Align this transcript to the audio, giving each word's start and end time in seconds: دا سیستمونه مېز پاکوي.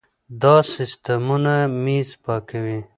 دا 0.41 0.55
سیستمونه 0.73 1.55
مېز 1.83 2.09
پاکوي. 2.23 2.79